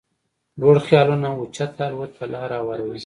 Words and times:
لوړ 0.59 0.75
خيالونه 0.87 1.27
اوچت 1.37 1.73
الوت 1.87 2.11
ته 2.17 2.25
لاره 2.33 2.55
هواروي. 2.63 2.99